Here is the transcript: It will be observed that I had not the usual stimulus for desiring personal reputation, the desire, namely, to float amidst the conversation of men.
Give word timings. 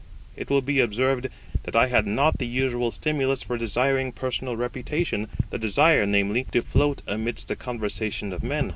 It 0.35 0.49
will 0.49 0.63
be 0.63 0.79
observed 0.79 1.27
that 1.61 1.75
I 1.75 1.85
had 1.85 2.07
not 2.07 2.39
the 2.39 2.47
usual 2.47 2.89
stimulus 2.89 3.43
for 3.43 3.55
desiring 3.55 4.13
personal 4.13 4.57
reputation, 4.57 5.27
the 5.51 5.59
desire, 5.59 6.07
namely, 6.07 6.45
to 6.53 6.63
float 6.63 7.03
amidst 7.05 7.49
the 7.49 7.55
conversation 7.55 8.33
of 8.33 8.41
men. 8.41 8.69